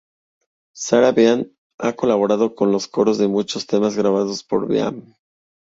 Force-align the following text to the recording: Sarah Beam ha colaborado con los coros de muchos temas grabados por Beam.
Sarah 0.83 1.11
Beam 1.11 1.47
ha 1.77 1.93
colaborado 1.95 2.55
con 2.55 2.71
los 2.71 2.87
coros 2.87 3.19
de 3.19 3.27
muchos 3.27 3.67
temas 3.67 3.95
grabados 3.95 4.43
por 4.43 4.67
Beam. 4.67 5.13